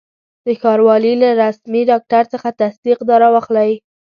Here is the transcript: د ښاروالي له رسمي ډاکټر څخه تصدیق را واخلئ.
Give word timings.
د 0.45 0.47
ښاروالي 0.61 1.13
له 1.23 1.29
رسمي 1.43 1.81
ډاکټر 1.91 2.23
څخه 2.33 2.49
تصدیق 2.61 2.99
را 3.21 3.29
واخلئ. 3.33 3.71